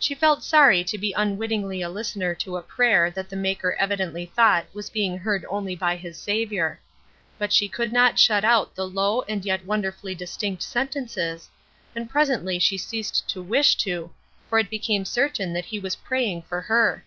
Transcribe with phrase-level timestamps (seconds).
[0.00, 4.26] She felt sorry to be unwittingly a listener to a prayer that the maker evidently
[4.26, 6.80] thought was being heard only by his Savior.
[7.38, 11.48] But she could not shut out the low and yet wonderfully distinct sentences,
[11.94, 14.10] and presently she ceased to wish to,
[14.50, 17.04] for it became certain that he was praying for her.